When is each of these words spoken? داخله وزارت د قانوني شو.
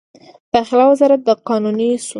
داخله 0.53 0.83
وزارت 0.91 1.21
د 1.25 1.29
قانوني 1.47 1.89
شو. 2.05 2.09